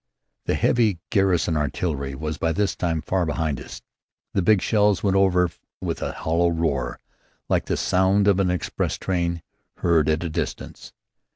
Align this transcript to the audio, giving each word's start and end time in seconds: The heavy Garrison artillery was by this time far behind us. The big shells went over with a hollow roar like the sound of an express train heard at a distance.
The 0.45 0.55
heavy 0.55 0.97
Garrison 1.11 1.55
artillery 1.55 2.15
was 2.15 2.39
by 2.39 2.53
this 2.53 2.75
time 2.75 3.03
far 3.03 3.23
behind 3.23 3.61
us. 3.61 3.83
The 4.33 4.41
big 4.41 4.59
shells 4.59 5.03
went 5.03 5.15
over 5.15 5.51
with 5.79 6.01
a 6.01 6.11
hollow 6.13 6.49
roar 6.49 6.97
like 7.49 7.65
the 7.65 7.77
sound 7.77 8.27
of 8.27 8.39
an 8.39 8.49
express 8.49 8.97
train 8.97 9.43
heard 9.77 10.09
at 10.09 10.23
a 10.23 10.29
distance. 10.31 10.91